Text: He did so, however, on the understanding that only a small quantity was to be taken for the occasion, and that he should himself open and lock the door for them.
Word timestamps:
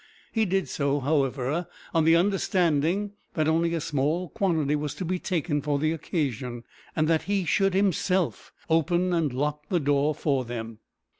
He 0.31 0.45
did 0.45 0.67
so, 0.67 0.99
however, 0.99 1.67
on 1.93 2.05
the 2.05 2.15
understanding 2.15 3.11
that 3.35 3.47
only 3.47 3.75
a 3.75 3.79
small 3.79 4.29
quantity 4.29 4.75
was 4.75 4.95
to 4.95 5.05
be 5.05 5.19
taken 5.19 5.61
for 5.61 5.77
the 5.77 5.91
occasion, 5.91 6.63
and 6.95 7.07
that 7.07 7.21
he 7.25 7.45
should 7.45 7.75
himself 7.75 8.51
open 8.67 9.13
and 9.13 9.31
lock 9.31 9.69
the 9.69 9.79
door 9.79 10.15
for 10.15 10.43
them. 10.43 10.79